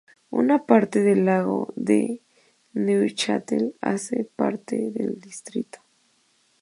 [0.31, 2.21] Una parte del lago de
[2.73, 5.77] Neuchâtel hace parte del distrito.